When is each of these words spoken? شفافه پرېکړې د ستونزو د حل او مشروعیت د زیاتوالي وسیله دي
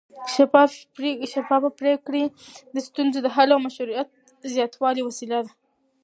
شفافه 1.35 1.69
پرېکړې 1.79 2.23
د 2.75 2.77
ستونزو 2.87 3.19
د 3.23 3.27
حل 3.35 3.49
او 3.53 3.59
مشروعیت 3.67 4.07
د 4.41 4.43
زیاتوالي 4.55 5.01
وسیله 5.03 5.37
دي 5.45 5.53